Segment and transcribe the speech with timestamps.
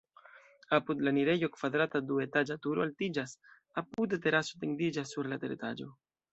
[0.77, 3.37] Apud la enirejo kvadrata duetaĝa turo altiĝas,
[3.85, 5.93] apude teraso etendiĝas sur la teretaĝo.